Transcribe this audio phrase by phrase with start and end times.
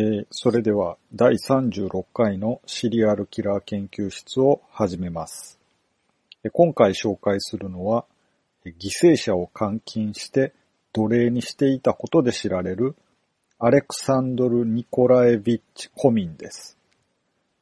[0.00, 5.58] ーそれでは第36回のシリアルキラー研究室を始めます。
[6.52, 8.04] 今回紹介するのは、
[8.64, 10.54] 犠牲者を監禁して
[10.92, 12.94] 奴隷にしていたことで知られる
[13.58, 16.78] アレクサンドル・ニコラエビッチ・コミンです。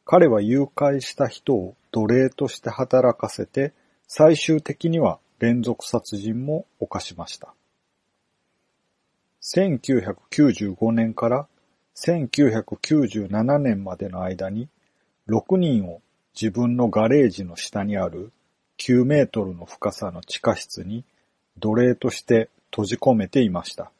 [0.04, 3.72] 彼は誘拐した人を奴隷として働かせて、
[4.08, 7.54] 最終的には連続殺人も犯しました。
[9.40, 11.48] 1995年から
[11.96, 14.68] 1997年までの間に
[15.28, 16.02] 6人を
[16.40, 18.32] 自分のガレージの下にある
[18.78, 21.04] 9メートルの深さの地下室に
[21.58, 23.90] 奴隷として閉じ込めていました。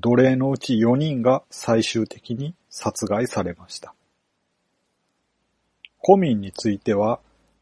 [0.00, 3.94] 奴隷のうち4人が最終的に殺害されました。
[5.98, 7.20] コミンについては、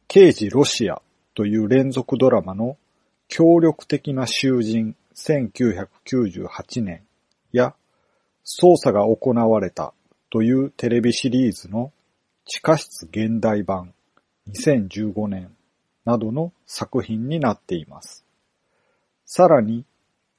[0.08, 1.00] 刑事ロシア
[1.34, 2.76] という連続ドラマの
[3.28, 7.02] 協力的な囚人1998年
[7.52, 7.74] や
[8.46, 9.92] 捜査が行われた
[10.30, 11.92] というテレビシリーズの
[12.44, 13.92] 地下室現代版
[14.48, 15.50] 2015年
[16.04, 18.24] などの作品になっています。
[19.24, 19.84] さらに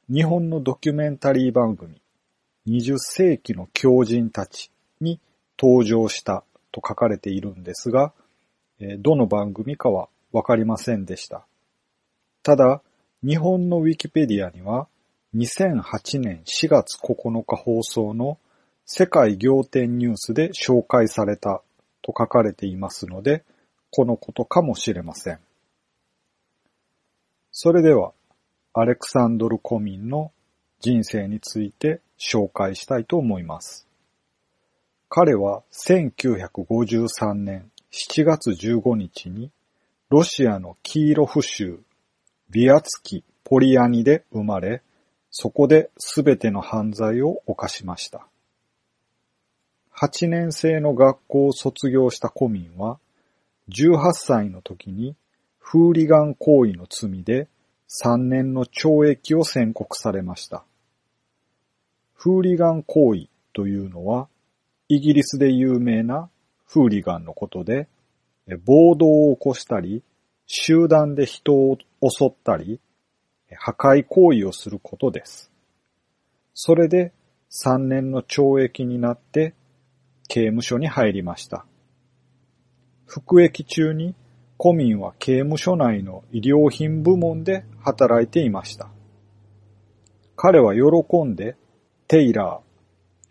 [0.09, 2.01] 日本のドキュメンタリー番組
[2.67, 4.71] 20世紀の狂人たち
[5.01, 5.19] に
[5.59, 8.13] 登場したと書かれているんですが、
[8.99, 11.45] どの番組かはわかりませんでした。
[12.43, 12.81] ただ、
[13.21, 14.87] 日本のウィキペディアには
[15.37, 18.39] 2008年4月9日放送の
[18.87, 21.61] 世界仰天ニュースで紹介された
[22.01, 23.43] と書かれていますので、
[23.91, 25.39] このことかもしれません。
[27.51, 28.13] それでは、
[28.73, 30.31] アレクサンドル・コミンの
[30.79, 33.87] 人生について紹介したいと思います。
[35.07, 39.51] 彼は1953年7月15日に
[40.09, 41.79] ロシアのキーロフ州
[42.49, 44.81] ビアツキ・ポリアニで生まれ、
[45.39, 48.25] そこで全ての犯罪を犯しました。
[49.95, 52.97] 8年生の学校を卒業したコミンは、
[53.69, 55.15] 18歳の時に
[55.59, 57.47] フーリガン行為の罪で
[58.03, 60.63] 3年の懲役を宣告されました。
[62.15, 64.29] フーリガン行為というのは、
[64.87, 66.31] イギリスで有名な
[66.65, 67.87] フーリガンのことで、
[68.65, 70.01] 暴動を起こしたり、
[70.47, 72.79] 集団で人を襲ったり、
[73.55, 75.51] 破壊行為をすることです。
[76.53, 77.13] それで
[77.51, 79.53] 3年の懲役になって
[80.27, 81.65] 刑務所に入りました。
[83.05, 84.15] 服役中に
[84.57, 88.89] コミンは刑務所内の医療品部門で働いていました。
[90.35, 91.55] 彼は喜んで
[92.07, 92.59] テイラ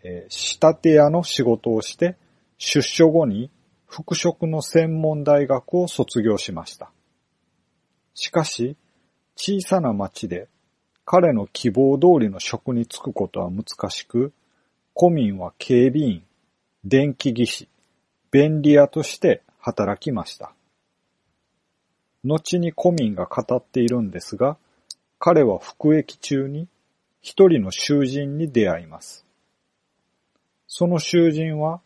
[0.03, 2.17] ー、えー仕立て屋の仕事をして
[2.57, 3.51] 出所後に
[3.85, 6.91] 服飾の専門大学を卒業しました。
[8.13, 8.77] しかし、
[9.37, 10.49] 小さな町で
[11.09, 14.33] 彼の希望通りの職に就くことは難しく、
[14.93, 16.23] コミンは警備員、
[16.83, 17.69] 電気技師、
[18.29, 20.51] 便利屋として働きました。
[22.25, 24.57] 後にコミンが語っているんですが、
[25.17, 26.67] 彼は服役中に
[27.21, 29.25] 一人の囚人に出会います。
[30.67, 31.79] その囚人は、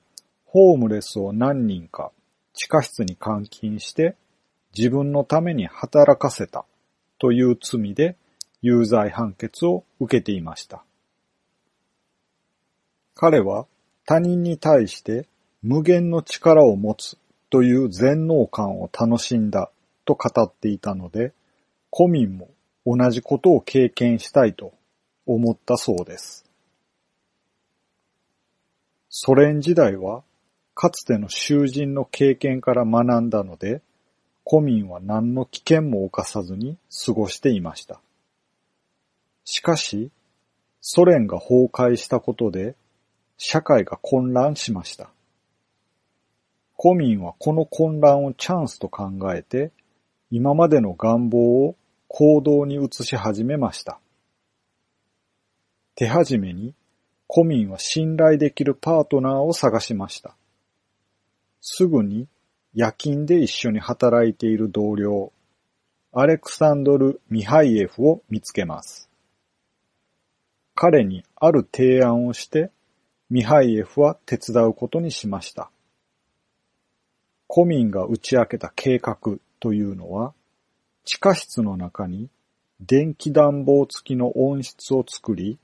[0.45, 2.11] ホームレスを何人か
[2.53, 4.15] 地下室に監禁して
[4.75, 6.65] 自分のために働かせた
[7.21, 8.17] という罪で
[8.63, 10.83] 有罪判決を受けていました。
[13.13, 13.67] 彼は
[14.07, 15.27] 他人に対して
[15.61, 17.19] 無限の力を持つ
[17.51, 19.69] という全能感を楽しんだ
[20.03, 21.31] と語っていたので、
[21.91, 22.49] コミンも
[22.87, 24.73] 同じことを経験したいと
[25.27, 26.43] 思ったそうです。
[29.09, 30.23] ソ連時代は
[30.73, 33.83] かつての囚人の経験から学んだので、
[34.43, 38.01] コミンは何の危険も冒さずに過ごしていました。
[39.43, 40.11] しかし、
[40.81, 42.75] ソ連が崩壊したことで、
[43.37, 45.09] 社会が混乱しました。
[46.75, 49.71] コミンはこの混乱をチャンスと考えて、
[50.31, 51.75] 今までの願望を
[52.07, 53.99] 行動に移し始めました。
[55.95, 56.73] 手始めに、
[57.27, 60.35] コミンは信頼できるパートナーを探しました。
[61.61, 62.27] すぐに
[62.73, 65.33] 夜勤で一緒に働いている同僚、
[66.13, 69.09] アレクサンドル・ミハイエフを見つけます。
[70.73, 72.71] 彼にある提案をして、
[73.29, 75.69] ミハイエフは手伝うことにしました。
[77.47, 79.17] コミンが打ち明けた計画
[79.59, 80.33] というのは、
[81.03, 82.29] 地下室の中に
[82.79, 85.59] 電気暖房付きの温室を作り、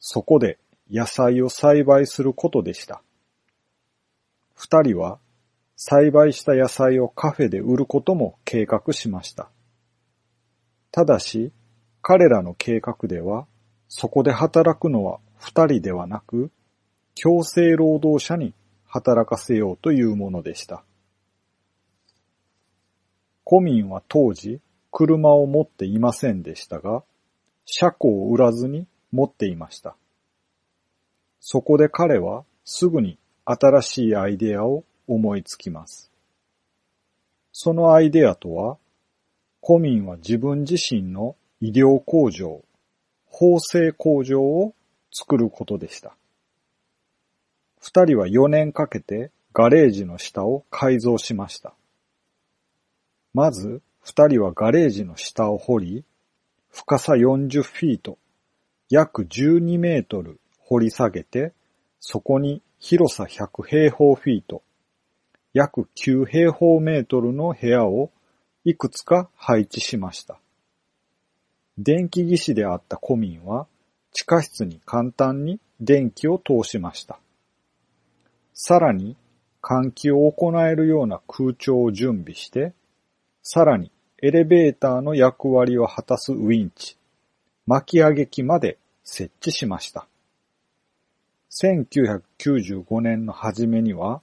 [0.00, 0.58] そこで
[0.90, 3.00] 野菜を栽培することでした。
[4.54, 5.20] 二人は
[5.80, 9.48] 栽培した野菜をカフェで売ることも計画しました。
[10.90, 11.52] ただし、
[12.02, 13.46] 彼らの計画では、
[13.86, 16.50] そこで働くのは二人ではなく、
[17.14, 18.54] 強制労働者に
[18.86, 20.82] 働かせようというものでした。
[23.44, 24.60] コミンは当時
[24.90, 27.04] 車を持っていませんでしたが、
[27.64, 29.96] 車庫を売らずに持っていました。
[31.38, 36.10] そこで彼はすぐに新しいアイデアを思いつきます。
[37.52, 38.78] そのアイデアとは、
[39.60, 42.62] コミンは自分自身の医療工場、
[43.26, 44.74] 縫製工場を
[45.12, 46.14] 作ることでした。
[47.80, 51.74] 二人は4年かけてガレージの下を改造しました。
[53.34, 56.04] まず、二人はガレージの下を掘り、
[56.70, 58.18] 深さ40フィート、
[58.88, 61.52] 約12メートル掘り下げて、
[62.00, 64.62] そこに広さ100平方フィート、
[65.58, 68.12] 約9平方メートルの部屋を
[68.64, 70.38] いくつか配置しました。
[71.78, 73.66] 電気技師であったコミンは
[74.12, 77.18] 地下室に簡単に電気を通しました。
[78.54, 79.16] さらに
[79.60, 82.72] 換気を行えるような空調を準備して、
[83.42, 83.90] さらに
[84.22, 86.96] エレベーターの役割を果たすウィンチ、
[87.66, 90.06] 巻き上げ機まで設置しました。
[91.50, 94.22] 1995年の初めには、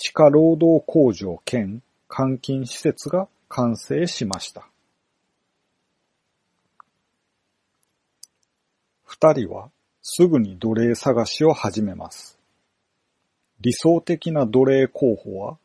[0.00, 4.68] 地下労働工場兼監禁施設が完成しました。
[9.02, 12.38] 二人はすぐに奴隷探しを始めます。
[13.60, 15.58] 理想的な奴隷候補は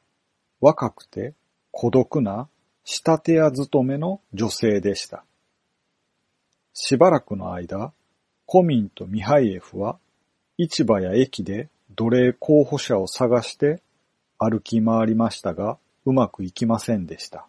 [0.60, 1.36] 若くて
[1.70, 2.50] 孤独な
[2.84, 5.24] 仕立て屋勤めの女性でした。
[6.74, 7.94] しばらくの間、
[8.48, 10.00] コミンとミハイエフは
[10.58, 13.80] 市場や駅で奴隷候補者を探して
[14.44, 17.48] 歩き回りましたが、うまくいきませんでした。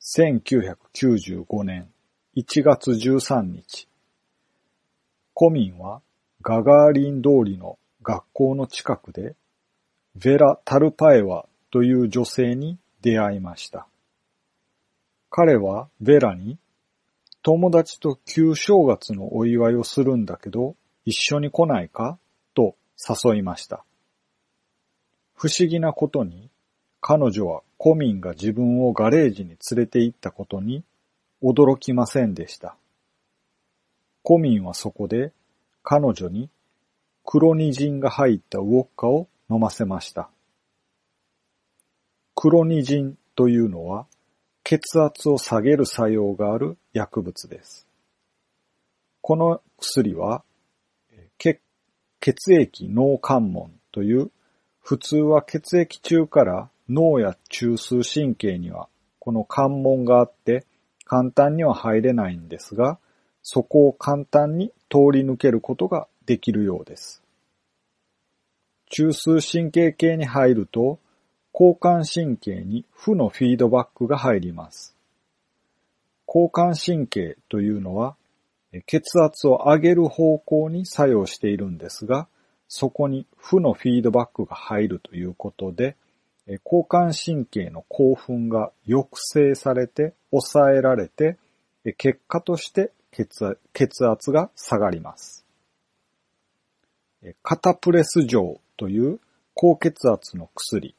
[0.00, 1.88] 1995年
[2.36, 3.88] 1月13日、
[5.34, 6.00] コミンは
[6.42, 9.34] ガガーリン通りの学校の近くで、
[10.18, 13.86] ヴェラ・タルパエワという女性に出会いました。
[15.30, 16.58] 彼はヴェラに、
[17.42, 22.18] 友達と旧正月のお祝いをするんだけど、一緒に来ないか？
[22.54, 23.84] と誘いました。
[25.34, 26.50] 不思議なことに、
[27.00, 30.84] 彼女はコミンが自分をガレージに連れて行ったことに
[31.42, 32.76] 驚きませんでした。
[34.22, 35.32] コミンはそこで
[35.82, 36.48] 彼女に
[37.24, 40.30] クロニジンが入ったウォッカを飲ませました。
[42.34, 44.06] クロニジンというのは
[44.62, 47.86] 血圧を下げる作用がある薬物です。
[49.20, 50.42] この薬は
[51.38, 54.30] 血液脳関門という
[54.84, 58.88] 普通は血液中から脳や中枢神経には
[59.18, 60.66] この関門があって
[61.06, 62.98] 簡単には入れないんですが、
[63.42, 67.22] そこを簡単に通り抜けることができるようです。
[68.90, 70.98] 中枢神経系に入ると、
[71.54, 74.94] 交感神経に負のフィードバックが入ります。
[76.28, 78.16] 交感神経というのは、
[78.86, 82.28] 血圧を上げる方向に作用しているんですが、
[82.68, 85.96] そこに負のフィードバックが入るということで、
[86.64, 91.38] 交感神経の興奮が抑制されて、抑えられて、
[91.96, 95.44] 結果として血圧が下がります。
[97.42, 99.20] カタプレス錠という
[99.54, 100.94] 高血圧の薬、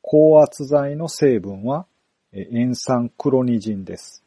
[0.00, 1.86] 高圧剤の成分は
[2.32, 4.24] 塩酸クロニジンです。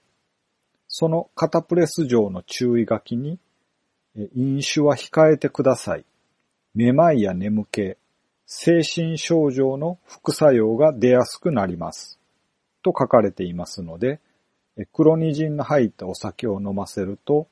[0.88, 3.40] そのカタプレス錠の注意書きに、
[4.36, 6.06] 飲酒は控えてください。
[6.76, 7.98] めまいや眠気、
[8.48, 12.20] 精神症状の副作用が出やすくなります。
[12.84, 14.20] と書かれていますので、
[14.92, 17.48] クロニジンの入ったお酒を飲ませると、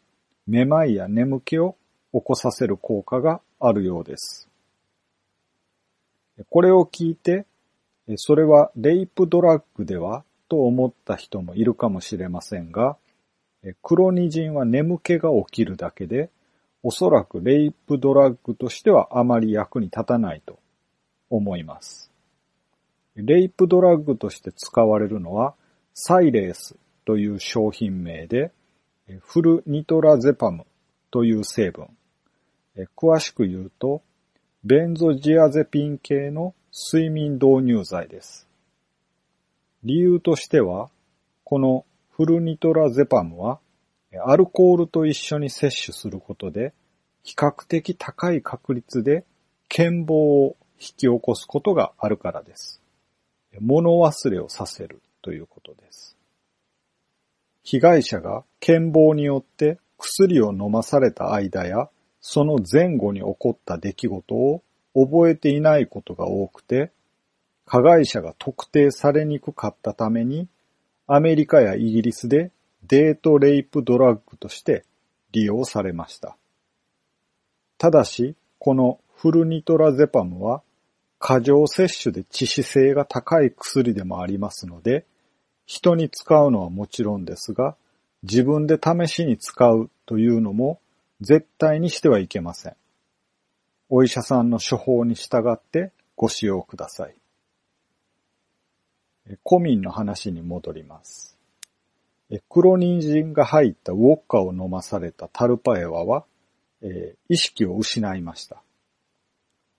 [0.47, 1.75] めまいや眠気を
[2.13, 4.49] 起こさせる効果があるようです。
[6.49, 7.45] これを聞いて、
[8.15, 12.97] それはレイプドラッグではと思った人もいるかもしれませんが、
[13.83, 16.31] クロニジンは眠気が起きるだけで、
[16.83, 20.59] おそらくレイプドラッグとしてはあまり役に立たないと
[21.29, 22.11] 思います。
[23.15, 25.53] レイプドラッグとして使われるのは、
[25.93, 28.51] サイレースという商品名で、
[29.19, 30.65] フルニトラゼパム
[31.11, 31.89] という成分。
[32.95, 34.01] 詳しく言うと、
[34.63, 38.47] ベンゾジアゼピン系の睡眠導入剤です。
[39.83, 40.89] 理由としては、
[41.43, 43.59] このフルニトラゼパムは、
[44.19, 46.73] アルコールと一緒に摂取することで、
[47.23, 49.25] 比較的高い確率で
[49.69, 52.81] 健忘を引き起こすことがあるからです。
[53.59, 56.17] 物忘れをさせるということです。
[57.63, 61.89] 被害者が健忘によって薬を飲まされた間や
[62.21, 64.63] その前後に起こった出来事を
[64.93, 66.91] 覚えていないことが多くて、
[67.65, 70.47] 加害者が特定されにくかったために、
[71.07, 72.51] アメリカやイギリスで
[72.91, 74.83] デートレイプドラッグとして
[75.31, 76.35] 利用されました。
[77.77, 80.61] ただし、このフルニトラゼパムは
[81.17, 85.05] 過剰摂取で致死性が高い薬でもありますので、
[85.65, 87.77] 人に使うのはもちろんですが、
[88.23, 90.81] 自分で試しに使うというのも
[91.21, 92.75] 絶対にしてはいけません。
[93.87, 97.15] お医者さんの処方に従ってご使用ください。
[99.43, 101.30] コミンの話に戻ります。
[102.49, 106.25] 黒人参が入ったウォッカを飲まされたタルパエワは、
[106.81, 108.61] えー、意識を失いました。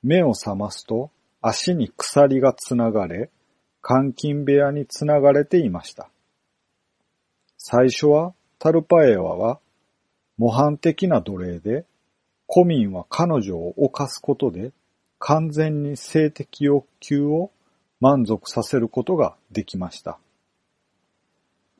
[0.02, 3.30] 目を覚ますと足に鎖がつながれ、
[3.87, 6.09] 監禁部屋につながれていました。
[7.56, 9.59] 最初はタルパエワは
[10.37, 11.85] 模範的な奴隷で、
[12.47, 14.73] コミンは彼女を犯すことで
[15.18, 17.50] 完全に性的欲求を
[18.00, 20.18] 満足させることができました。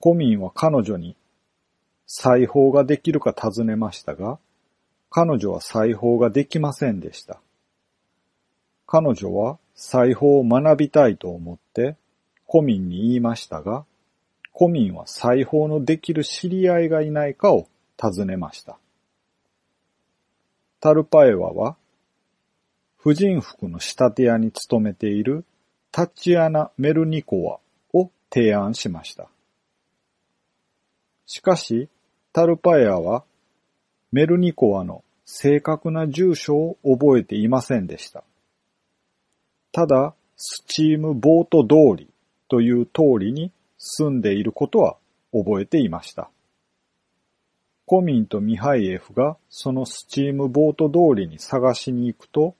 [0.02, 1.14] コミンは彼女に
[2.09, 4.40] 裁縫ができるか尋ねましたが、
[5.11, 7.40] 彼女は裁縫ができませんでした。
[8.85, 11.94] 彼女は裁縫を学びたいと思って
[12.49, 13.85] コミンに言いましたが、
[14.52, 18.78] コミンは裁縫のできる知り合いがいないかを尋ねました。
[20.80, 21.76] タルパエワは、
[22.97, 25.44] 婦人服の仕立て屋に勤めている
[25.92, 27.61] タチアナ・メルニコワ
[27.92, 29.28] を提案しました。
[31.34, 31.88] しかし、
[32.34, 33.24] タルパエアは、
[34.12, 38.22] メルニコワの正確な住所を覚えていませんでした。
[39.72, 42.10] ただ、スチームボート通り
[42.48, 44.98] という通りに住んでいることは
[45.32, 46.28] 覚えていました。
[47.86, 52.56] コミンとミハイエフがそのスチームボート通りに探しに行くと、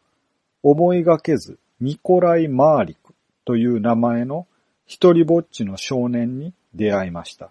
[0.63, 3.13] 思いがけずニコライ・マーリク
[3.45, 4.47] という名前の
[4.87, 7.51] 一人ぼっちの少年に出会いました。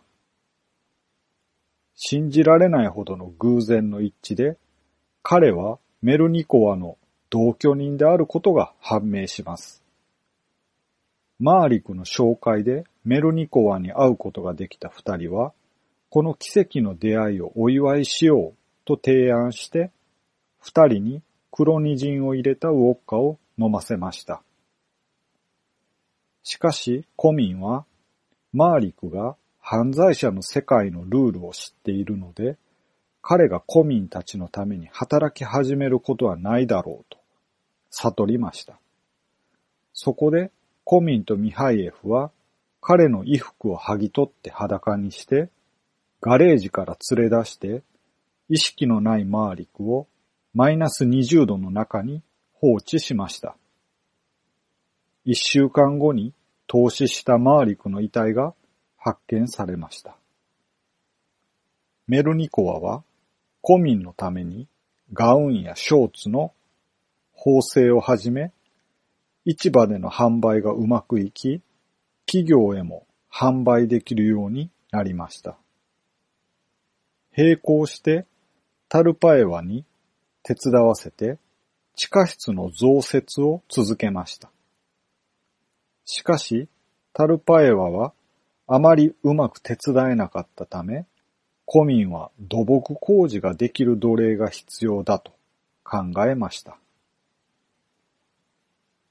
[1.96, 4.58] 信じられないほどの偶然の一致で、
[5.24, 6.98] 彼はメルニコワの
[7.30, 9.84] 同居人であることが判明します。
[11.40, 15.54] マーリクの紹介でメルニコワに会うことができた二人は、
[16.10, 18.56] この奇跡の出会いをお祝いしよう
[18.86, 19.92] と提案して、
[20.60, 24.44] 二人に黒ニジンを入れたウォッカを飲ませました。
[26.44, 27.86] しかし、コミンは、
[28.54, 32.58] マーリクが犯罪者の世界のルールを知っているので、
[33.22, 37.20] 彼がコミンたちのために働き始めることはないだろうと
[37.92, 38.80] 悟りました。
[39.94, 40.52] そこで
[40.84, 42.32] コミンとミハイエフは
[42.82, 45.50] 彼の衣服を剥ぎ取って裸にして、
[46.20, 47.84] ガレージから連れ出して
[48.50, 50.08] 意識のないマーリクを
[50.54, 53.56] マイナス20度の中に放置しました。
[55.24, 56.34] 一週間後に
[56.66, 58.56] 投資したマーリクの遺体が
[59.04, 60.16] 発見されました。
[62.08, 63.04] メルニコワは、
[63.62, 64.68] コミンのために
[65.12, 66.54] ガウンやショーツの
[67.34, 68.52] 縫製をはじめ、
[69.44, 71.62] 市場での販売がうまくいき、
[72.28, 75.58] 企業へも販売できるようになりました。
[77.36, 78.26] 並行して
[78.88, 79.84] タルパエワに
[80.44, 81.40] 手伝わせて
[81.96, 84.52] 地下室の増設を続けました。
[86.06, 86.68] しかし、
[87.14, 88.14] タルパエワは
[88.74, 91.06] あまりうまく手伝えなかったため、
[91.66, 95.34] コミンは土木工事ができる奴隷が必要だと
[95.84, 96.78] 考えました。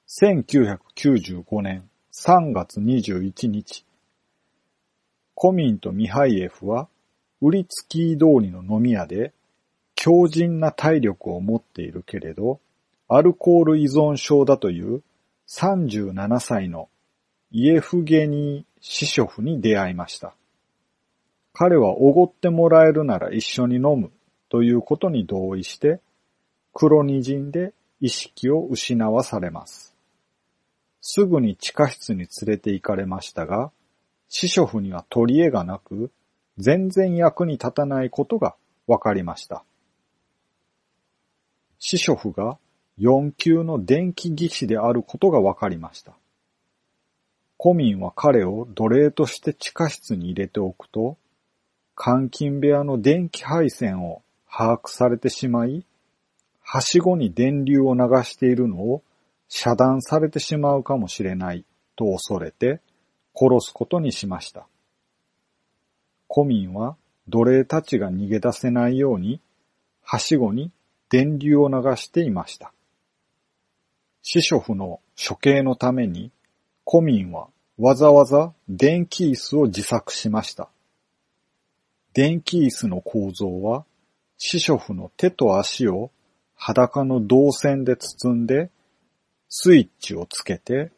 [0.09, 3.85] 1995年3月21日、
[5.35, 6.89] コミンとミハイエフは
[7.43, 9.35] ウリツキー通りの飲み屋で
[9.95, 12.61] 強靭な体力を持っているけれど、
[13.09, 15.03] アルコール依存症だという
[15.51, 16.89] 37歳の
[17.51, 20.35] イエフゲニー・シショフに出会いました。
[21.53, 24.11] 彼はおごってもらえるなら一緒に飲む
[24.49, 26.01] ということに同意して、
[26.73, 29.95] 黒にじんで意識を失わされます。
[31.01, 33.71] すぐに地下室に連れて行かれましたが、
[34.29, 36.11] シショフには取り柄がなく、
[36.57, 38.55] 全然役に立たないことが
[38.87, 39.65] 分かりました。
[41.79, 42.59] シショフが
[42.99, 46.13] 4級の電気技師であることが分かりました。
[47.63, 51.19] コミンは彼を奴隷として地下室に入れておくと、
[51.95, 55.85] 監禁部屋の電気配線を把握されてしまい、
[56.63, 59.03] はしごに電流を流しているのを
[59.47, 62.81] 遮断されてしまうかもしれないと恐れて
[63.35, 64.67] 殺すことにしました。
[66.29, 66.97] コミンは
[67.29, 69.43] 奴隷たちが逃げ出せないように、
[70.01, 70.73] はしごに
[71.11, 72.73] 電流を流していました。
[74.23, 76.33] 司書府の処刑のために、
[76.91, 77.47] 古民は
[77.79, 80.69] わざわざ電気椅子を自作しました。
[82.15, 83.85] 電気椅子の構造は、
[84.39, 86.11] 司書府の手と足を
[86.57, 88.73] 裸の銅線で包んで、
[89.49, 90.91] スイッチをつけて、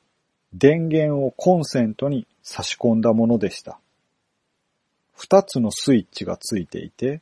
[0.55, 3.79] 電源をコンセントに差し込んだものでした。
[5.15, 7.21] 二つのスイッチがついていて、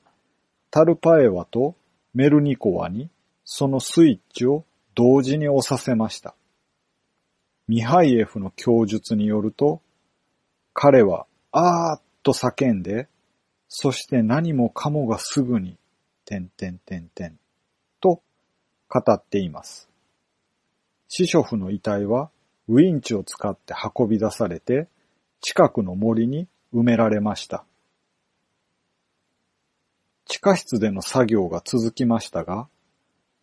[0.71, 1.75] タルパエワと
[2.15, 3.11] メルニコワに
[3.45, 6.37] そのスイッチを同時に押させました。
[7.71, 9.81] ミハイエフの供述によると、
[10.75, 13.07] 彼はあーっと叫んで、
[13.69, 15.79] そして何もかもがすぐに、
[16.25, 17.39] てんてんてんてん、
[18.00, 18.23] と
[18.89, 19.89] 語っています。
[21.07, 22.33] シショフの遺体は
[22.67, 24.89] ウィンチを使って運び出されて、
[25.41, 27.65] 近くの森に埋められました。
[30.25, 32.67] 地下室での作業が続きましたが、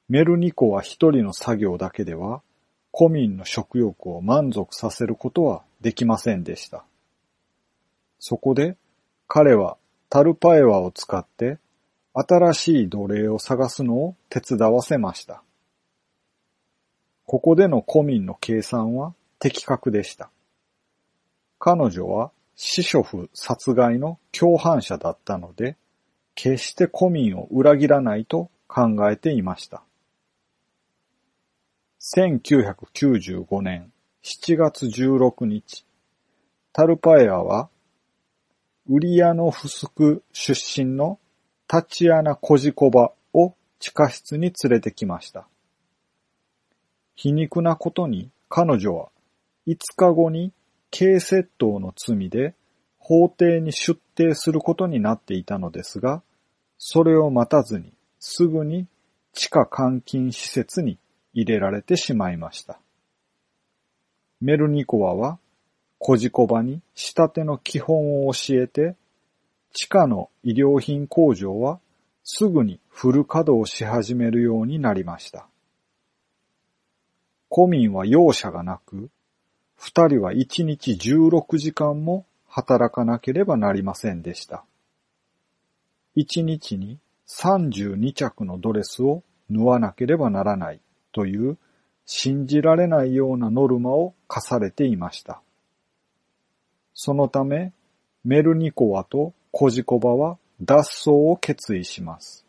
[0.09, 2.41] メルニコは一人の作業だけでは、
[2.97, 6.83] 古民の食欲を満足させることはできませんでした。
[8.17, 8.75] そこで、
[9.27, 9.77] 彼は
[10.09, 11.59] タルパエワを使って
[12.13, 15.43] 新しい奴隷を探すのを手伝わせました。
[17.27, 20.31] ここでの古民の計算は的確でした。
[21.59, 25.77] 彼女はシショフ殺害の共犯者だったので、
[26.33, 29.83] 決して古民を裏切らないと考えていました。
[32.15, 33.91] 1995年
[34.23, 35.85] 7月16日、
[36.71, 37.69] タルパエアは、
[38.87, 40.53] ウリアノフスク出
[40.85, 41.19] 身の
[41.67, 45.49] タチアナ・コジコバを地下室に連れてきました。
[47.13, 49.09] 皮肉なことに彼女は
[49.67, 50.53] 5日後に
[50.97, 52.55] 軽窃盗の罪で
[52.99, 56.23] 法廷に出廷することになっていたのですが、
[56.77, 58.87] それを待たずにすぐに
[59.33, 60.99] 地下監禁施設に
[61.37, 62.79] 入れられてしまいました。
[64.41, 65.37] メルニコワは
[65.99, 68.95] コジコバに仕立ての基本を教えて、
[69.71, 71.79] 地下の医療品工場は
[72.23, 75.47] すぐにフル稼働し始めるようになりました。
[77.53, 79.11] 古民は容赦がなく、
[79.75, 84.65] 二人は一日16時間も働かなければなりませんでした。
[86.15, 86.97] 一日に
[87.27, 89.21] 32着のドレスを
[89.51, 90.81] 縫わなければならない
[91.17, 91.57] という
[92.05, 95.41] 信じられないようなノルマを課されていました。
[96.93, 97.73] そのため、
[98.23, 102.45] メルニコワとコジコバは脱走を決意します。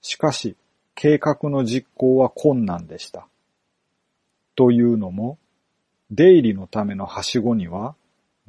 [0.00, 0.54] しかし、
[0.94, 3.26] 計画の実行は困難でした。
[4.54, 5.36] というのも、
[6.12, 7.96] 出入りのためのはしごには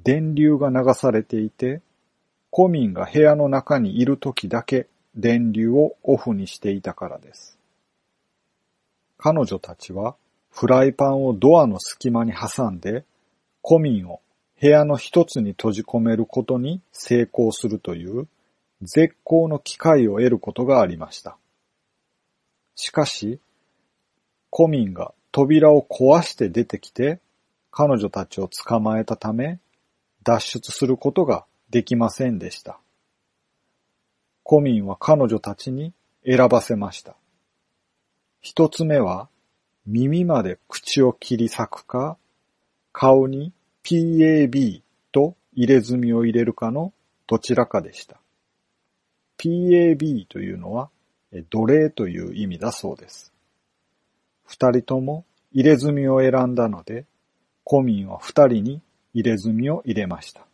[0.04, 1.82] 電流が流されていて、
[2.54, 7.58] 古民が部屋の中にいる時だけ電流をオフにしていたからです。
[9.24, 10.16] 彼女たちは
[10.50, 13.06] フライパンをドアの隙間に挟んで、
[13.64, 14.20] 古民を
[14.60, 18.28] 部屋の一つに閉じ込めることに成功するという
[18.82, 21.38] 絶好の機会を得ることがありました。
[22.76, 23.40] しかし、
[24.52, 27.20] 古民が扉を壊して出てきて
[27.70, 29.60] 彼女たちを捕まえたため
[30.24, 32.80] 脱出することができませんでした。
[34.44, 35.94] 古民は彼女たちに
[36.26, 37.21] 選ばせました。
[38.42, 39.30] 一つ目は
[39.86, 42.18] 耳まで口を切り裂くか
[42.92, 46.94] 顔に PAB と入れ墨を入れるかの
[47.28, 48.20] どちらかでした。
[49.38, 50.90] PAB というのは
[51.50, 53.32] 奴隷という意味だそうです。
[54.44, 57.06] 二人とも入れ墨を選んだので、
[57.68, 58.82] 古民は二人に
[59.14, 60.46] 入れ墨を入れました。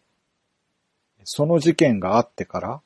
[1.23, 2.81] その事件があってから、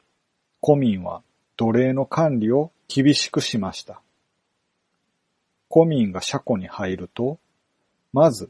[0.64, 1.22] 古民は
[1.58, 4.02] 奴隷の管理を厳しくしました。
[5.72, 7.40] 古民が車庫に入ると、
[8.14, 8.50] まず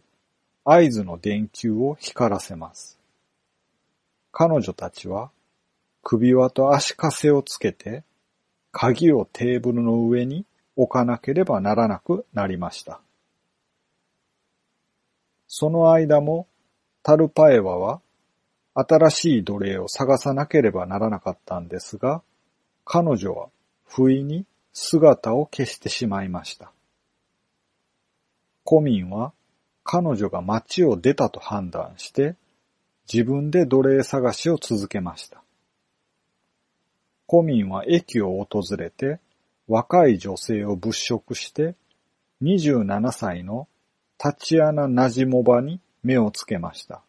[0.63, 2.99] 合図の電球を光らせます。
[4.31, 5.29] 彼女たちは
[6.03, 8.03] 首輪と足かせをつけて、
[8.71, 13.01] 鍵をテーブルの上に置かなければならなくなりました。
[15.47, 16.47] その間も、
[17.03, 18.01] タルパエワは
[18.73, 22.21] 新しい奴隷を探さなければならなかったんですが、
[22.85, 23.49] 彼女は
[23.85, 26.71] 不意に姿を消してしまいました。
[28.65, 29.33] 古民は
[29.83, 32.35] 彼女が町を出たと判断して、
[33.11, 35.41] 自分で奴隷探しを続けました。
[37.29, 39.19] 古民は駅を訪れて、
[39.67, 41.75] 若い女性を物色して、
[42.41, 43.67] 27歳の
[44.17, 47.01] タチアナ・ナジモバに目をつけました。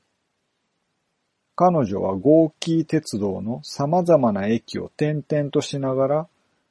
[1.55, 6.29] 彼女はゴーキー鉄道の様々な駅を転々としながら、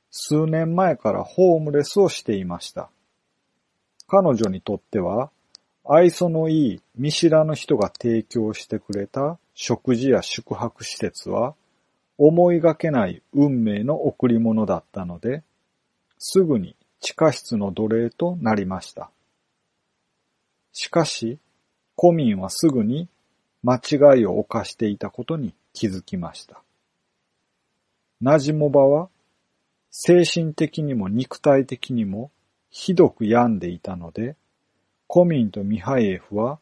[0.09, 2.89] 数年前からホームレスをしていました。
[4.13, 5.31] 彼女にとっては、
[5.87, 11.55] 愛想のいい見知らぬ人が提供してくれた食事や宿泊施設は、
[12.17, 15.43] 思いがけない運命の贈り物だったので、
[16.19, 19.11] すぐに地下室の奴隷となりました。
[20.73, 21.39] しかし、
[21.95, 23.07] コミンはすぐに
[23.63, 26.61] 間違いを犯していたことに気づきました。
[28.19, 29.07] ナジモバは
[29.89, 32.29] 精神的にも肉体的にも
[32.71, 34.35] ひどく病んでいたので、
[35.07, 36.59] コミンとミハイエフは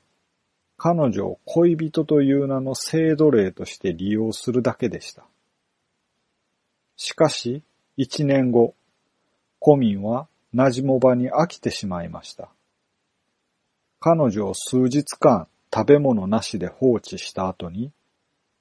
[0.75, 5.23] 彼女を恋人という名の性奴隷として利用するだけでした。
[6.95, 7.63] しかし、
[7.95, 8.73] 一年後、
[9.59, 12.49] コミンはナジモバに飽きてしまいました。
[13.99, 17.91] 彼女を数日間食べ物なしで放置した後に、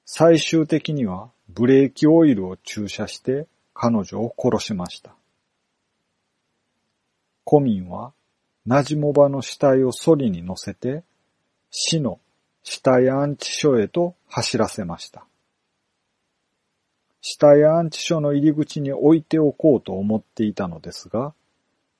[0.05, 5.15] 最終的にはブレーキオイルを注射して彼女を殺しました。
[7.51, 8.13] コミンは
[8.67, 11.03] ナジモバの死体をソリに乗せて
[11.71, 12.19] 死の
[12.61, 15.25] 死体安置所へと走らせました。
[17.21, 21.33] 死体安置所の入り口に置いておこうと思っていたのですが、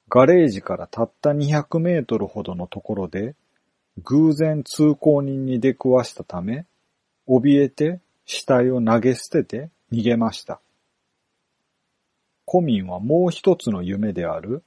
[0.07, 3.33] ガレージからたった200メートルほどのところで、
[4.03, 6.67] 偶然通行人に出くわしたため、
[7.27, 10.61] 怯えて死体を投げ捨てて逃げました。
[12.45, 14.61] コミンはもう一つの夢である、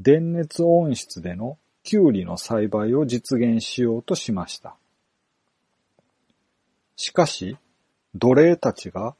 [0.00, 4.76] 電熱温室でのキュウリの栽培を実現しようとしました。
[6.96, 7.56] しかし、
[8.14, 9.14] 奴隷たちが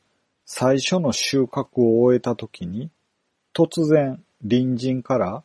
[0.45, 2.91] 最初の収穫を終えた時に、
[3.55, 5.43] 突然隣人から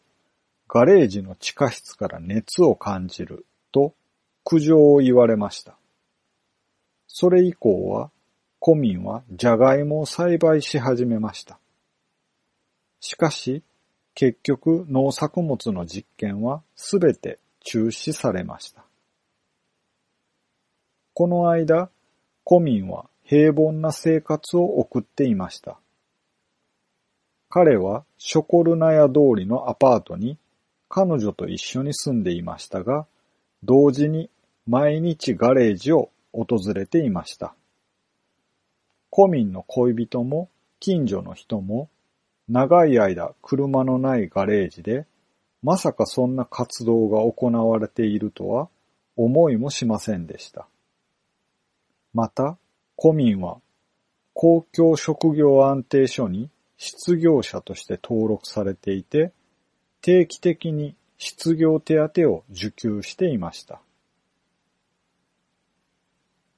[0.67, 3.93] ガレージの地下室から熱を感じると
[4.43, 5.77] 苦情を言われました。
[7.07, 8.11] それ以降は、
[8.59, 11.59] コミンはジャガイモを栽培し始めました。
[12.99, 13.61] しかし、
[14.15, 18.83] 結局農作物の実験はすべて中止されました。
[21.13, 21.89] この間、
[22.43, 25.77] コミンは平凡な生活を送っていました。
[27.49, 30.37] 彼はショコルナヤ通りのアパートに
[30.89, 33.05] 彼女と一緒に住んでいましたが、
[33.63, 34.29] 同時に
[34.67, 37.55] 毎日ガレージを訪れていました。
[39.09, 40.49] コミンの恋人も
[40.79, 41.89] 近所の人も
[42.53, 45.07] 長い間車のないガレージで
[45.63, 48.69] まさかそんな活動が行われているとは
[49.15, 50.67] 思いもしませんでした。
[52.13, 52.59] また、
[52.95, 53.57] コミンは
[54.35, 59.31] 公共職業安定所に失業者として登録されていて、
[60.01, 63.81] 定期的に失業手当を受給していました。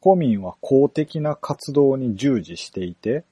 [0.02, 3.24] コミンは公的な活動に従事していて、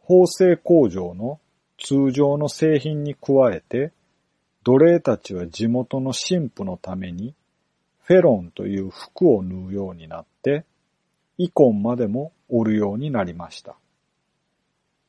[0.00, 1.38] 縫製工場の
[1.78, 3.92] 通常の製品に加えて、
[4.64, 7.34] 奴隷たちは地元の神父のために
[8.02, 10.64] フェロンという服を縫うようになって、
[11.36, 13.76] イコンまでも織るようになりました。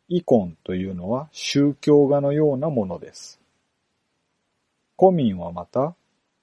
[0.10, 3.40] イコンというのは宗教画のようなものです。
[4.96, 5.96] コミンはまた、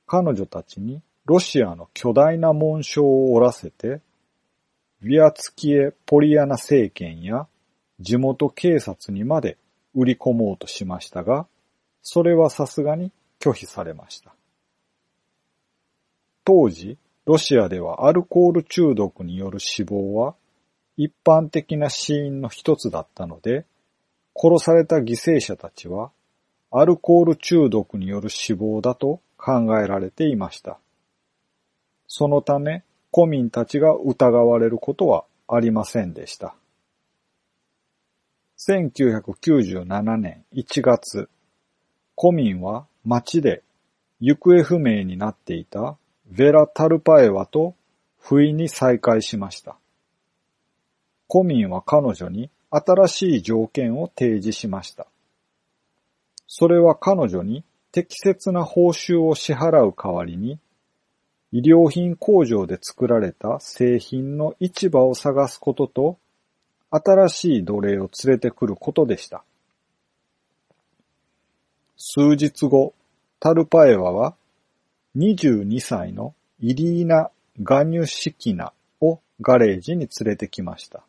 [0.06, 4.00] 彼女たちにロシアの巨大な紋章を折らせて、
[5.02, 7.46] ビアツキエ・ポリアナ政権や
[8.00, 9.58] 地元警察にまで
[9.96, 11.48] 売り込もうとしましたが、
[12.02, 14.32] それはさすがに拒否されました。
[16.44, 20.36] 当時、ロシアではアルコール中毒による死亡は
[20.96, 23.66] 一般的な死因の一つだったので、
[24.34, 26.10] 殺された犠牲者たちは、
[26.70, 30.78] アルコール中毒による死亡だと考えられていました。
[32.06, 32.82] そのため、
[33.12, 36.54] 古民たちが疑われることはありませんでした。
[38.58, 41.28] 1997年1月、
[42.18, 43.62] 古民は町で
[44.18, 45.98] 行方不明になっていた
[46.32, 47.74] ヴェラ・タルパエワと
[48.18, 49.76] 不意に再会しました。
[51.28, 55.06] コミンは彼女に新しい条件を提示しました。
[56.46, 60.58] それは彼女に適切な報酬を支払う代わりに、
[61.52, 66.18] 医療品工場で作られた製品の市場を探すことと、
[67.04, 69.44] 新しい奴隷を連れてくることでした。
[71.96, 72.94] 数日後、
[73.40, 74.34] タルパエワは
[75.16, 77.30] 22歳のイリーナ・
[77.62, 81.04] ガニュシキナをガレージに連れてきました。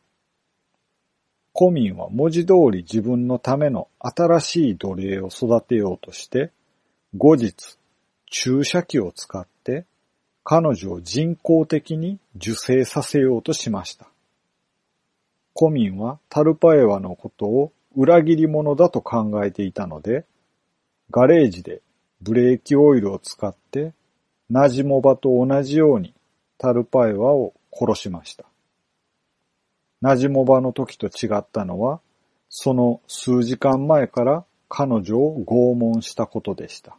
[1.54, 6.52] コミンは文字通り自分のための新しい奴隷を育てようとして、
[7.17, 7.78] 後日、
[8.30, 9.86] 注射器を使って
[10.43, 14.08] 彼女を人工的に受精させようとしました。
[15.60, 20.24] コミンはタルパエワのことを裏切り者だと考えていたので、
[21.10, 21.82] ガレージで
[22.22, 23.91] ブレーキオイルを使って
[24.52, 26.13] ナジモバと同じように
[26.60, 28.46] タルパエワを殺しました。
[30.00, 32.02] ナジモバの時と違ったのは、
[32.50, 36.96] その数時間前から彼女を拷問したことでした。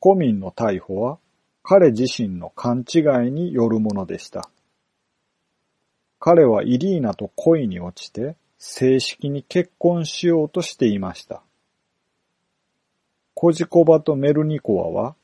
[0.00, 1.18] コミンの逮捕は
[1.62, 4.50] 彼自身の勘違いによるものでした。
[6.20, 11.42] 彼はイリーナと恋に落ちて正式に結婚しようとしていました。
[13.32, 15.16] コジコバとメルニコワは、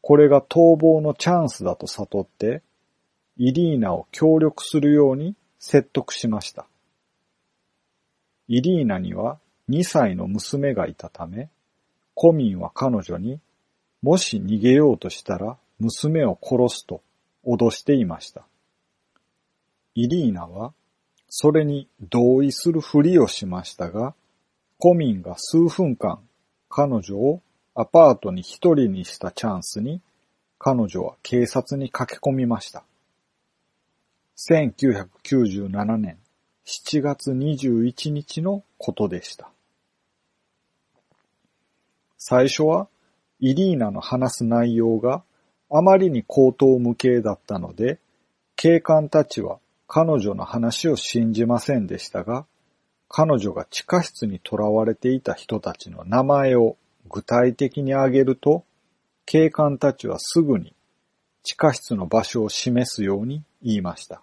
[0.00, 2.62] これが逃亡のチャンスだと悟って、
[3.36, 6.66] イリーナを協力するように説得しました。
[8.46, 11.50] イリーナには2歳の娘がいたため、
[12.14, 13.40] コミンは彼女に、
[14.02, 17.02] もし逃げようとしたら娘を殺すと
[17.44, 18.46] 脅していました。
[20.00, 20.72] イリーナは
[21.28, 24.14] それに同意するふりをしましたが、
[24.78, 26.20] コミンが数分間
[26.68, 27.42] 彼女を
[27.74, 30.00] アパートに一人にしたチャンスに
[30.56, 32.84] 彼女は警察に駆け込みました。
[34.36, 36.16] 1997年
[36.64, 39.50] 7月21日のことでした。
[42.18, 42.86] 最初は
[43.40, 45.24] イリーナの話す内容が
[45.68, 47.98] あまりに口頭無形だったので、
[48.54, 49.58] 警官たちは
[49.88, 52.46] 彼女の話を信じませんでしたが、
[53.08, 56.76] 彼女が地下室に囚われていた人たちの名前を
[57.08, 58.64] 具体的に挙げると、
[59.24, 60.74] 警官たちはすぐに
[61.42, 64.20] 地下室の場所を示すように言いました。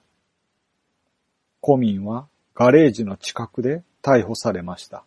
[1.61, 5.03] コミンはガレージの近くで逮捕されました。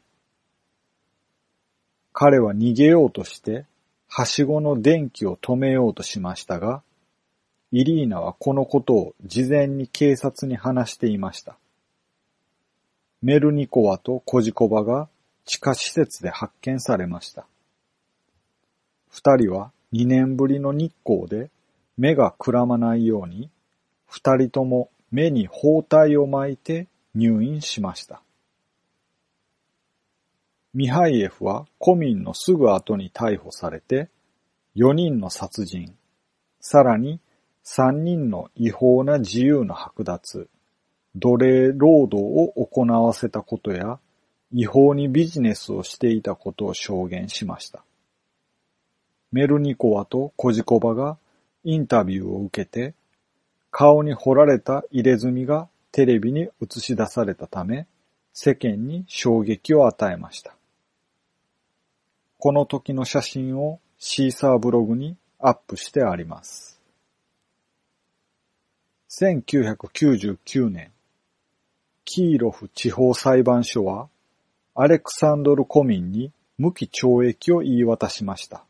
[2.12, 3.64] 彼は逃げようとして、
[4.08, 6.82] はしごの電気を止めようとしましたが、
[7.70, 11.58] イリーナはこのことを事前に警察に話していました。
[13.20, 15.08] メルニコワとコジコバが
[15.44, 17.46] 地下施設で発見されました。
[19.10, 21.50] 二人は二年ぶりの日光で
[21.96, 23.50] 目がくらまないように、
[24.06, 28.22] 二人とも目に包帯を巻いて入院しました。
[30.74, 34.08] ミハイエフはコミンのすぐ後に逮捕されて、
[34.76, 35.96] 4人の殺人、
[36.60, 37.20] さらに
[37.70, 40.48] 3人の違法な自由の剥奪、
[41.14, 44.00] 奴隷労働を行わせたことや、
[44.50, 47.84] 違法にビジネスをしていたことを証言しました。
[49.32, 51.18] メルニコワとコジコバが
[51.62, 52.94] インタビューを受けて、
[53.70, 57.86] 顔に彫られた入れ墨がテレビに映し出されたため、
[58.32, 60.56] 世間に衝撃を与えました。
[62.38, 66.77] この時の写真をシーサーブログにアップしてあります。
[69.10, 70.92] 1999年、
[72.04, 74.10] キーロフ地方裁判所は、
[74.74, 78.64] アレクサンドル・コミンに無期懲役を言い渡しました。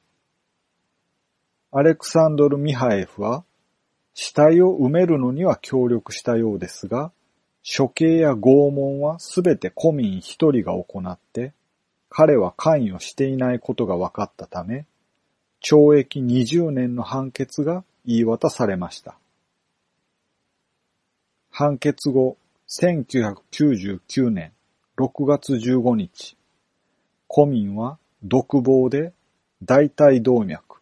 [1.73, 3.45] アレクサンドル・ミハエフは、
[4.15, 7.11] 死体を埋めるのには協力したようですが、
[7.77, 11.53] 処刑や拷問はすべてコミン一人が行って、
[12.11, 14.87] 彼は関与していないことが分かったため、
[15.65, 19.19] 懲役20年の判決が言い渡されました。
[21.61, 22.37] 判決後、
[22.69, 24.53] 1999年
[24.97, 26.37] 6月15日、
[27.27, 29.13] コミンは独房で
[29.65, 30.81] 大腿動脈、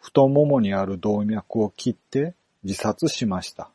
[0.00, 2.32] 太ももにある動脈を切って
[2.64, 3.68] 自殺しました。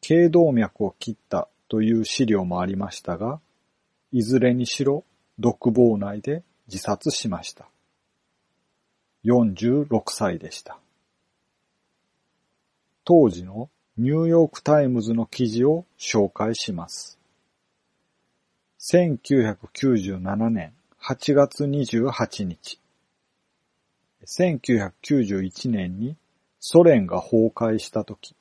[0.00, 3.38] 頸動脈を切ったという資料もありましたが、
[4.12, 5.04] いずれにしろ
[5.38, 7.68] 独房内で自殺しました。
[9.26, 10.78] 46歳でした。
[13.04, 17.18] 当時のニューヨークタイムズの記事を紹介します。
[18.78, 22.78] 1997年8月28日。
[24.26, 26.14] 1991年に
[26.60, 28.36] ソ連が崩壊したとき、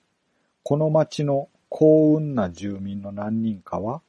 [0.62, 4.02] この町の幸運な住民の何人かは、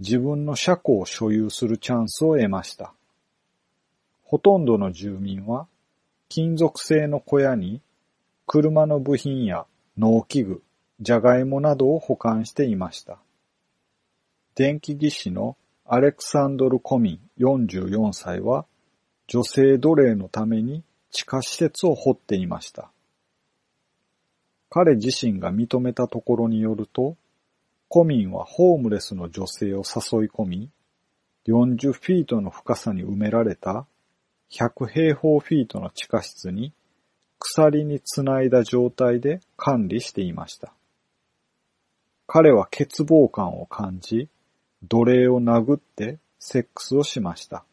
[0.00, 2.92] 自分の車庫を所有するチャンスを得ました。
[4.22, 5.66] ほとんどの住民は、
[6.28, 7.80] 金属製の小屋に
[8.46, 9.64] 車の部品や
[9.96, 10.62] 農機具、
[11.00, 13.18] じゃがいもなどを保管していました。
[14.54, 18.66] 電気技師のアレクサンドル・コミン44歳は、
[19.26, 22.90] 女性奴隷のために地下施設を掘っていました。
[24.70, 27.16] 彼自身が認めたところによると、
[27.88, 30.70] コミンはホームレスの女性を誘い込み、
[31.46, 33.86] 40フィートの深さに埋められた
[34.50, 36.72] 100平方フィートの地下室に
[37.38, 40.72] 鎖につないだ状態で管理していました。
[42.26, 44.28] 彼は欠乏感を感じ、
[44.82, 47.64] 奴隷を殴ってセックスをしました。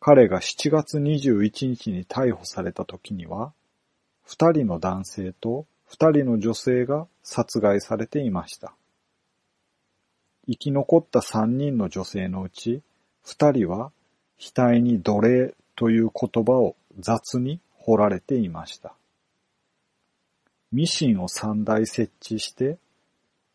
[0.00, 3.52] 彼が7月21日に逮捕された時には、
[4.24, 8.74] 二人の男性と二人の女性が殺害されていました。
[10.46, 12.82] 生き残った三人の女性のうち、
[13.22, 13.92] 二人は
[14.38, 18.94] 額に奴隷という言葉を雑に彫られていました。
[20.72, 22.78] ミシンを三台設置して、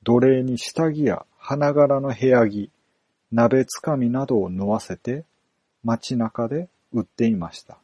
[0.03, 2.71] 奴隷に下着や花柄の部屋着、
[3.31, 5.25] 鍋つかみなどを縫わせて
[5.83, 7.77] 街中で売っていました。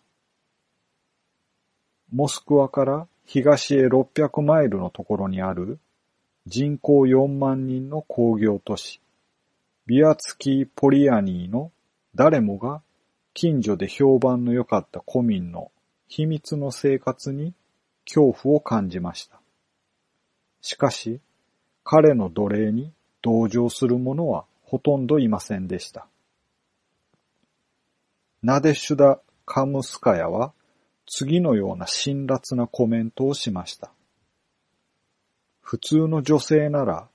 [2.12, 5.80] モスクワから東へ600マイルのところにある
[6.46, 9.02] 人口4万人の工業都市、
[9.86, 11.72] ビアツキー・ポリアニーの
[12.16, 12.82] 誰もが
[13.34, 15.72] 近所で評判の良かった古民の
[16.08, 17.54] 秘密の生活に
[18.06, 19.42] 恐怖を感じました。
[20.62, 21.20] しかし、
[21.84, 26.08] 彼の奴隷に同情する者はほとんどいませんでした。
[28.42, 30.54] ナデシュダ・カムスカヤは
[31.06, 33.92] 次のような辛辣なコメントをしました。
[35.62, 37.08] 普通の女性なら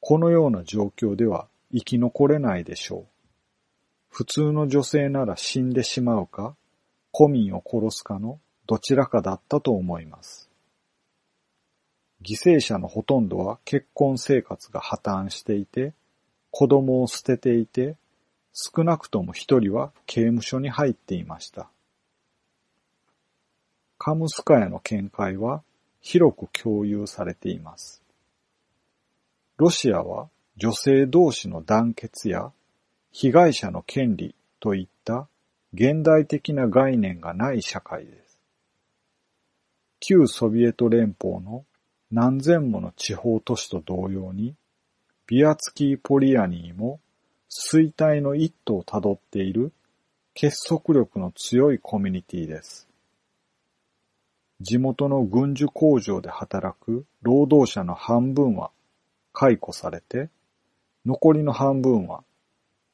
[0.00, 3.06] このような状況では生き残れないでしょう。
[4.08, 6.54] 普通の女性なら死んでしまうか、
[7.16, 10.51] 古民を殺すかのどちらかだったと思います。
[12.22, 15.92] 犠牲者のほとんどは結婚生活が破綻していて、
[16.50, 17.96] 子供を捨てていて、
[18.52, 21.68] 少なくとも一人は刑務所に入っていました。
[23.98, 25.62] カムスカヤの見解は
[26.00, 28.02] 広く共有されています。
[29.56, 32.52] ロシアは女性同士の団結や
[33.10, 35.28] 被害者の権利といった
[35.72, 38.38] 現代的な概念がない社会です。
[40.00, 41.64] 旧ソビエト連邦の
[42.12, 44.54] 何千もの地方都市と同様に、
[45.26, 47.00] ビアツキー・ポリアニーも
[47.50, 49.72] 衰退の一途をたどっている
[50.34, 52.86] 結束力の強いコミュニティです。
[54.60, 58.70] 地元の軍需工場で働く労働者の半分は
[59.32, 60.28] 解雇されて、
[61.06, 62.24] 残りの半分は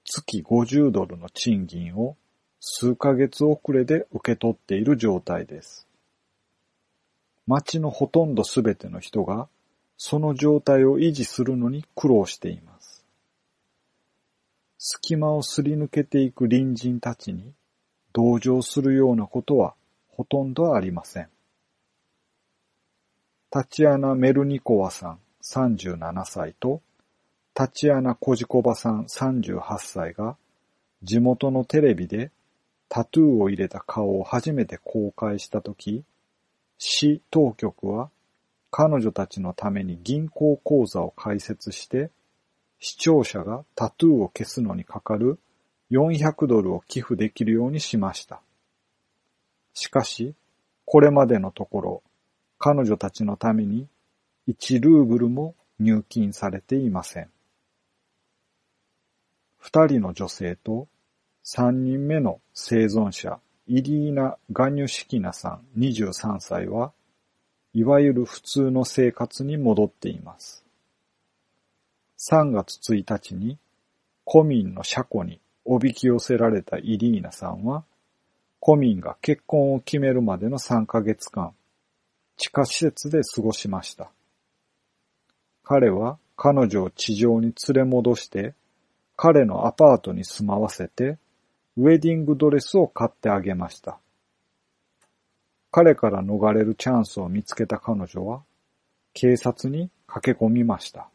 [0.04, 2.16] 月50ドルの賃金を
[2.61, 5.88] 数ヶ月遅れで受け取っている状態です。
[7.48, 9.48] 町のほとんどすべての人が
[9.96, 13.06] その状態を維持するのに苦労しています。
[14.76, 17.54] 隙間をすり抜けていく隣人たちに
[18.12, 19.74] 同情するようなことは
[20.08, 21.28] ほとんどありません。
[23.50, 26.82] タチアナ・メルニコワさん37歳と
[27.54, 30.37] タチアナ・コジコバさん38歳が
[31.02, 32.30] 地元のテレビで
[32.90, 36.04] タトゥーを入れた顔を初めて公開したとき、
[36.79, 38.11] 市当局は
[38.71, 42.11] 彼女たちのために銀行口座を開設して、
[42.79, 45.38] 視聴者がタトゥーを消すのにかかる
[45.91, 48.41] 400ドルを寄付できるようにしました。
[49.75, 50.35] しかし、
[50.85, 52.03] これまでのところ、
[52.59, 53.88] 彼女たちのために
[54.49, 57.31] 1ルーブルも入金されていません。
[59.57, 60.88] 二人の女性と
[61.43, 66.92] 三人目の生存者、イリーナ・ガニュシキナさん23歳は、
[67.74, 70.64] いわゆる普通の生活に戻っています。
[72.18, 73.59] 3月1日に、
[74.24, 77.85] コミンの車庫におびき寄せられたイリーナさんは、
[78.59, 81.52] コミンが結婚を決めるまでの3ヶ月間、
[82.38, 84.11] 地下施設で過ごしました。
[85.62, 88.54] 彼は彼女を地上に連れ戻して、
[89.14, 91.18] 彼のアパートに住まわせて、
[91.81, 94.01] ウェディングドレスを買ってあげました。
[95.71, 98.43] 彼から逃れるチャンスを見つけた彼女は、
[99.14, 101.09] 警察に駆け込みました。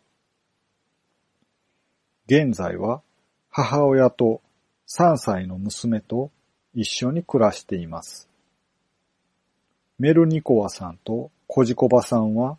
[2.27, 3.01] 現在は
[3.49, 4.41] 母親と
[4.87, 6.31] 3歳の娘と
[6.73, 8.29] 一緒に暮らしています。
[9.99, 12.57] メルニコワさんとコジコバさんは、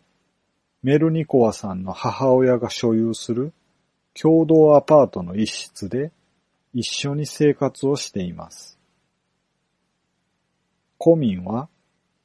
[0.83, 3.51] メルニコワさんの母親が所有する
[4.13, 6.11] 共同アパートの一室で
[6.77, 8.77] 一緒に生活をしています。
[10.97, 11.69] コミンは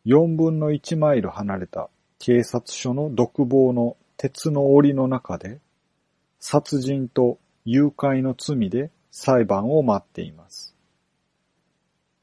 [0.06, 1.88] 4分の1マイル離れた
[2.18, 5.60] 警察署の独房の鉄の檻の中で
[6.40, 10.74] 殺人と誘拐の罪で裁判を待っています。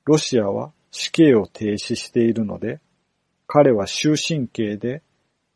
[0.04, 2.82] ロシアは死刑を停止しているので
[3.48, 5.02] 彼は終身刑で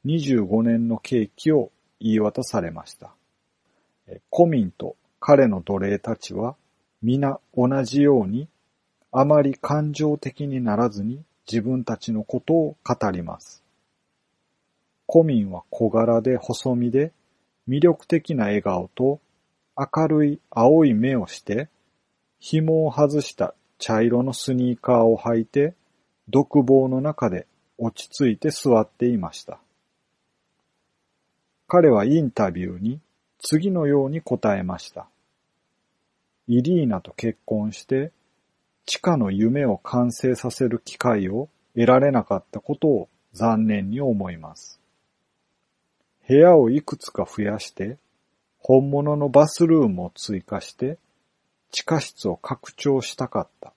[0.05, 1.69] 25年の刑期を
[1.99, 3.13] 言い渡されました。
[4.29, 6.55] コミンと彼の奴隷たちは
[7.01, 8.47] 皆同じように
[9.11, 13.63] あまり感情的にならずに自分たちのことを語ります。
[15.05, 17.11] コミンは小柄で細身で
[17.67, 19.19] 魅力的な笑顔と
[19.77, 21.69] 明るい青い目をして、
[22.39, 25.73] 紐を外した茶色のスニーカーを履いて、
[26.29, 27.47] 独房の中で
[27.77, 29.59] 落ち着いて座っていました。
[31.67, 32.99] 彼はインタビューに
[33.39, 35.07] 次のように答えました。
[36.53, 38.11] イリーナと結婚して、
[38.85, 44.77] 地下の夢を完成させる機会を得られなかったことを残念に思います。
[46.27, 47.97] 部屋をいくつか増やして、
[48.59, 50.97] 本物のバスルームを追加して、
[51.71, 53.73] 地下室を拡張したかった。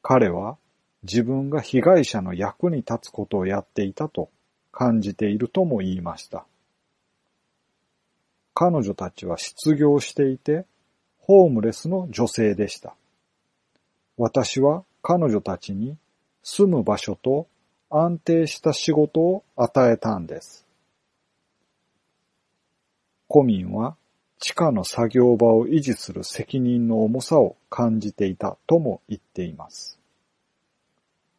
[0.00, 0.56] 彼は
[1.02, 4.30] 自分が被害者の役に立つことをやっていたと
[4.72, 6.46] 感じているとも言いました。
[8.60, 10.66] 彼女たちは失業していて、
[11.20, 12.96] ホームレスの女性でした。
[14.16, 15.96] 私は彼女たちに
[16.42, 17.46] 住む場所と
[17.88, 20.66] 安定した仕事を与えたんです。
[23.28, 23.94] コミンは
[24.40, 30.00] 地下の作業場を維持する責任の重さを感じていたとも言っています。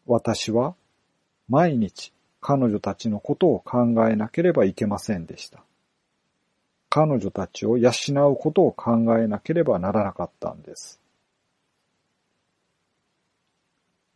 [0.08, 0.74] 私は
[1.50, 5.66] 毎日彼女たちのことを考えなければいけませんでした。
[6.90, 7.92] 彼女たちを養
[8.32, 11.00] うことを考えなければならなかったんです。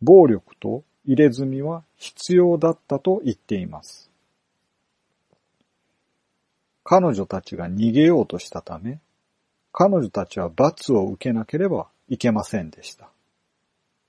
[0.02, 4.10] 暴力と入れ墨は必要だったと言っています。
[6.82, 8.98] 彼女たちが逃げようとしたため、
[9.72, 13.08] 彼女たちは罰を受けなければいけませんでした。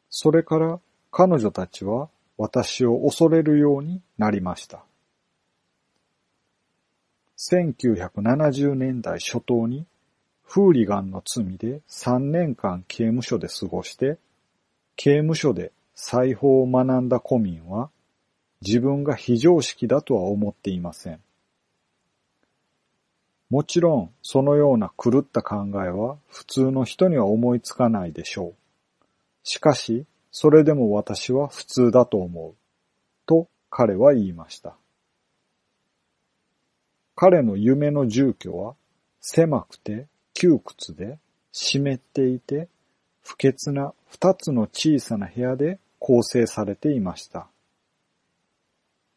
[0.10, 0.80] それから
[1.12, 4.84] 彼女たちは私を恐れるようになりました。
[7.38, 9.86] 1970年代初頭に
[10.44, 14.18] フーリガンの罪で3年間刑務所で過ごして、
[14.96, 17.90] 刑務所で裁縫を学んだ古民は、
[18.62, 21.20] 自分が非常識だとは思っていません。
[23.50, 28.56] もちろん、そのような狂った考えは普通の人には思いつかないでしょう。
[29.44, 32.56] しかし、それでも私は普通だと思う。
[33.26, 34.78] と彼は言いました。
[37.16, 38.76] 彼の夢の住居は
[39.22, 41.18] 狭くて窮屈で
[41.52, 42.68] 湿っていて
[43.24, 47.48] 不潔な二つの小さな部屋で構成されていました。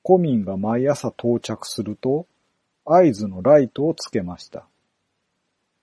[0.05, 2.27] 古民が毎朝到着すると
[2.85, 4.65] 合図のライトをつけました。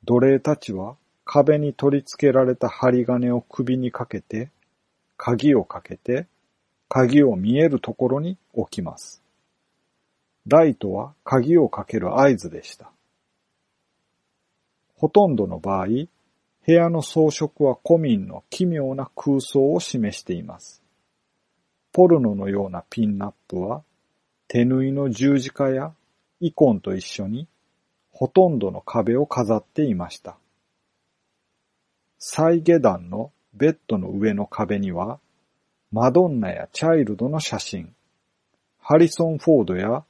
[0.06, 0.96] 奴隷たちは
[1.26, 4.52] 壁に取り付けられた針金を首にかけて、
[5.18, 6.28] 鍵をかけて、
[6.88, 9.25] 鍵を見えるところに置きます。
[10.48, 12.92] ライトは鍵をかける合図でした。
[14.96, 16.08] ほとんどの場合、部
[16.68, 20.82] 屋の装飾は古民の奇妙な空想を示しています。
[21.92, 23.84] ポルノのようなピンナップは、
[24.48, 25.94] 手縫いの十字架や
[26.40, 27.48] イコンと一緒に、
[28.12, 30.38] ほとんどの壁を飾っていました。
[32.18, 35.20] 再下段のベッドの上の壁には、
[35.92, 37.94] マドンナやチャイルドの写真、
[38.80, 40.04] ハリソン・フォードや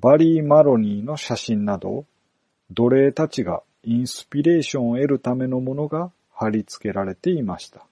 [0.00, 2.04] バリー・マロニーの写真など、
[2.70, 7.86] 奴隷たちがインスピレーションを得るためのものが貼り付けられていました。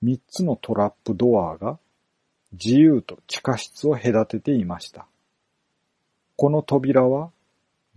[0.00, 1.78] 三つのトラップドアが
[2.52, 5.06] 自由と地下室を隔てていました。
[6.36, 7.30] この扉は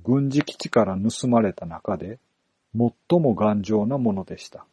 [0.03, 2.17] 軍事基地から盗まれた中で
[2.75, 4.65] 最も頑丈なものでした。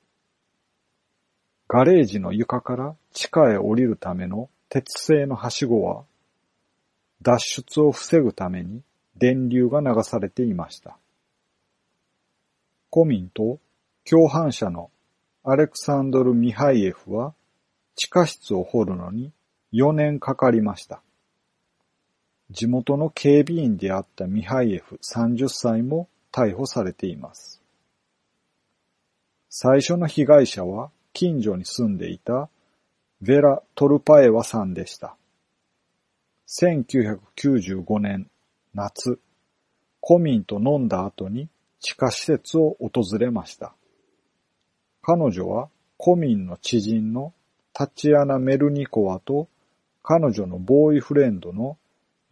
[1.68, 6.04] ガレージの床から地下へ降りるための鉄製のはしごは
[7.22, 8.82] 脱出を防ぐために
[9.16, 10.96] 電流が流されていました。
[12.90, 13.58] コミンと
[14.08, 14.90] 共犯者の
[15.44, 17.34] アレクサンドル・ミハイエフは
[17.96, 19.32] 地下室を掘るのに
[19.72, 21.02] 4年かかりました。
[22.50, 27.60] 地元の警備員であったミハイエフ30歳も逮捕されています。
[29.50, 32.48] 最初の被害者は近所に住んでいた
[33.22, 35.16] ヴェラ・トルパエワさんでした。
[36.50, 38.30] 1995年
[38.72, 39.20] 夏、
[40.00, 43.74] コミンと飲んだ後に地下施設を訪れました。
[45.02, 45.68] 彼女は
[45.98, 47.34] コミンの知人の
[47.74, 49.46] タチアナ・メルニコワと
[50.02, 51.76] 彼女のボーイフレンドの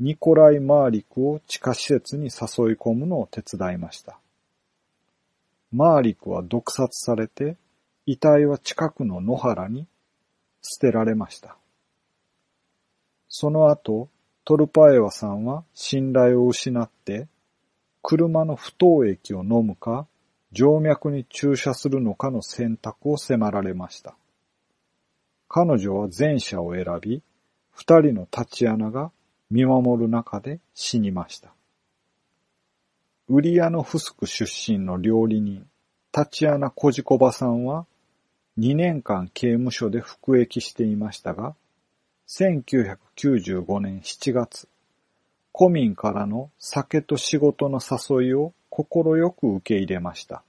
[0.01, 2.31] ニコライ・マーリクを地下施設に誘い
[2.77, 4.19] 込むのを手伝いました。
[5.73, 7.59] マーリクは毒殺されて、
[8.07, 9.87] 遺体は近くの野原に
[10.63, 11.59] 捨てられました。
[13.39, 14.09] その後、
[14.47, 17.29] トルパエワさんは信頼を失って、
[18.01, 20.07] 車の不凍液を飲むか、
[20.55, 24.17] 静脈に注射するのかの選択を迫られました。
[25.49, 27.23] 彼女は前者を選び、
[27.73, 29.13] 二人のタチアナが
[29.51, 31.53] 見守る中で死にました。
[33.29, 35.67] ウリアノフスク出身の料理人、
[36.11, 37.85] タチアナ・コジコバさんは、
[38.57, 41.55] 2年間刑務所で服役していましたが、
[42.29, 44.69] 1995年7月、
[45.57, 48.85] 古民からの酒と仕事の誘いを快
[49.31, 50.43] く受け入れました。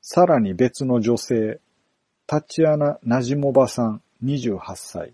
[0.00, 1.60] さらに別の女性、
[2.26, 5.12] タチアナ・ナジモバさん28歳、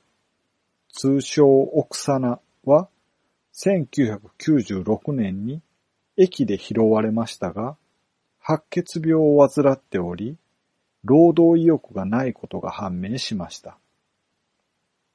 [0.93, 2.89] 通称オクサナは、
[3.55, 5.61] 1996年に
[6.17, 7.77] 駅で拾われましたが、
[8.39, 10.37] 白血病を患っており、
[11.03, 13.77] 労働意欲がないことが判明しました。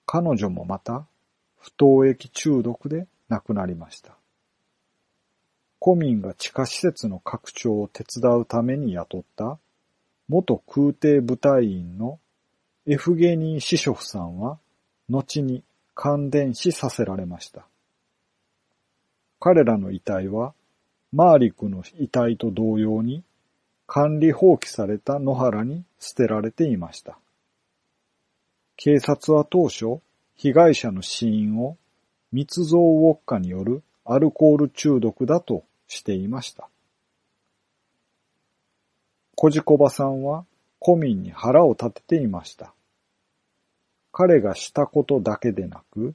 [0.05, 1.05] 彼女もまた、
[1.57, 4.15] 不凍液中毒で亡くなりました。
[5.81, 9.59] 古民が地下施設の拡張を手伝うために雇った
[10.29, 12.19] 元空挺部隊員の
[12.85, 14.57] エフゲニー・シショフさんは、
[15.09, 15.63] 後に
[15.95, 17.65] 感電死させられました。
[19.39, 20.53] 彼らの遺体は、
[21.11, 23.23] マーリクの遺体と同様に、
[23.85, 27.17] 管理放棄された野原に捨てられていました。
[28.75, 30.01] 警察は当初、
[30.35, 31.77] 被害者の死因を
[32.31, 36.67] 密造ウォッカによるアルコール中毒だとしていました。
[39.35, 40.45] コジコバさんは
[40.83, 42.73] 古民に腹を立てていました。
[44.11, 46.13] 彼がしたことだけでなく、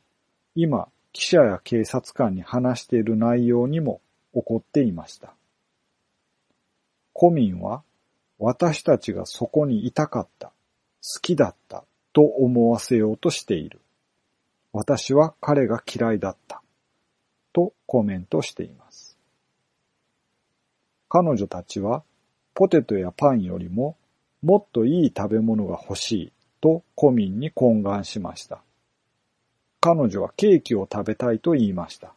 [0.54, 4.00] 今、記者や警察官に話している内容にも
[4.34, 5.34] 起こっていました。
[7.18, 7.82] 古民は
[8.38, 11.84] 私たちがそこにいたかった、好きだった
[12.18, 13.80] と思わせようとしている。
[14.72, 16.62] 私は彼が嫌いだった。
[17.52, 19.16] とコメントしています。
[21.08, 22.02] 彼女たちは
[22.54, 23.96] ポテトやパンよりも
[24.42, 28.64] もっといい食べ物が欲しいと古民に懇願しました。
[29.78, 32.14] 彼女はケーキを食べたいと言いました。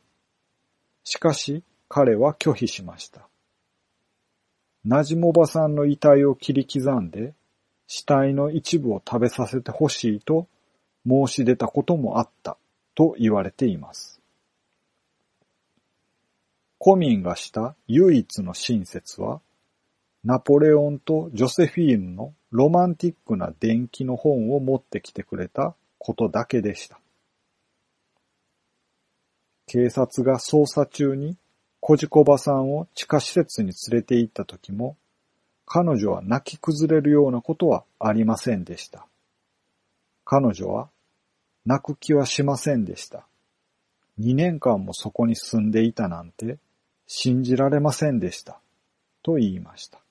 [1.04, 3.30] しかし彼は拒否しました。
[4.84, 7.36] なじもばさんの遺体を切り刻んで
[7.94, 10.48] 死体の一部を食べさせてほしいと
[11.06, 12.56] 申し出たこともあった
[12.96, 14.22] と言われています。
[16.78, 19.42] コミンがした唯一の親切は、
[20.24, 26.98] ナポレオンとジョセフィーヌのロマンティックな伝記の本を持ってきてくれたことだけでした。
[29.68, 31.36] 警察が捜査中に
[31.82, 34.96] コジコバさんを地下施設に連れて行った時も、
[35.74, 39.08] 彼女は泣き崩れるようなことはありませんでした。
[40.26, 40.90] 彼女は
[41.66, 43.26] 泣く気はしませんでした。
[44.20, 46.58] 2年間もそこに住んでいたなんて
[47.08, 48.60] 信じられませんでした。
[49.24, 50.02] と言いました。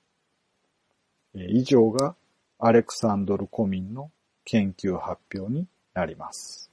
[1.34, 2.14] 以上が
[2.58, 4.10] アレクサンドル・コミンの
[4.46, 6.69] 研究発表になります。